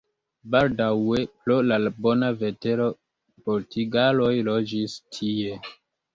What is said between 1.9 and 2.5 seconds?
bona